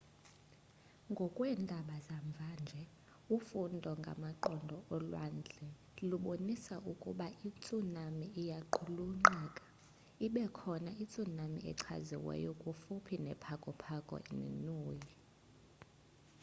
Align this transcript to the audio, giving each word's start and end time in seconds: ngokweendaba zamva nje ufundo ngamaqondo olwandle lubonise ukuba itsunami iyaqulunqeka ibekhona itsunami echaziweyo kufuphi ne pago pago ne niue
ngokweendaba 1.11 1.95
zamva 2.07 2.47
nje 2.61 2.81
ufundo 3.35 3.89
ngamaqondo 4.01 4.77
olwandle 4.95 5.67
lubonise 6.09 6.75
ukuba 6.91 7.27
itsunami 7.49 8.27
iyaqulunqeka 8.41 9.65
ibekhona 10.25 10.91
itsunami 11.03 11.59
echaziweyo 11.71 12.51
kufuphi 12.61 13.15
ne 13.25 13.33
pago 13.43 13.71
pago 13.83 14.17
ne 14.37 14.47
niue 14.63 14.99